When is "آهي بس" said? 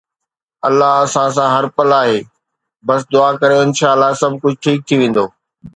2.01-2.99